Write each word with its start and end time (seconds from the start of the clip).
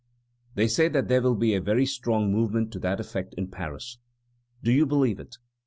They 0.55 0.67
say 0.67 0.87
that 0.87 1.09
there 1.09 1.21
will 1.21 1.35
be 1.35 1.53
a 1.53 1.61
very 1.61 1.85
strong 1.85 2.31
movement 2.31 2.71
to 2.73 2.79
that 2.79 2.99
effect 2.99 3.35
in 3.35 3.49
Paris. 3.51 3.99
Do 4.63 4.71
you 4.71 4.87
believe 4.87 5.19
it? 5.19 5.37